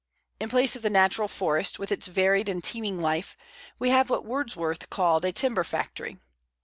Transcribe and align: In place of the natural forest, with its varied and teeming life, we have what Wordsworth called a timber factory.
In 0.39 0.49
place 0.49 0.75
of 0.75 0.81
the 0.81 0.89
natural 0.89 1.27
forest, 1.27 1.77
with 1.77 1.91
its 1.91 2.07
varied 2.07 2.49
and 2.49 2.63
teeming 2.63 2.99
life, 3.03 3.37
we 3.77 3.91
have 3.91 4.09
what 4.09 4.25
Wordsworth 4.25 4.89
called 4.89 5.23
a 5.25 5.31
timber 5.31 5.63
factory. 5.63 6.17